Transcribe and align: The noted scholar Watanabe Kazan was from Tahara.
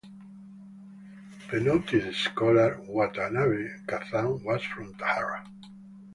The 1.51 1.59
noted 1.59 2.15
scholar 2.15 2.81
Watanabe 2.87 3.83
Kazan 3.85 4.43
was 4.43 4.63
from 4.63 4.95
Tahara. 4.95 5.43